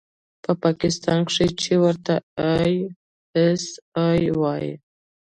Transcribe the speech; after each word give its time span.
په 0.43 0.51
پاکستان 0.63 1.19
کښې 1.27 1.47
چې 1.61 1.73
ورته 1.83 2.13
آى 2.53 2.75
اس 3.45 3.65
آى 4.07 4.23
وايي. 4.39 4.73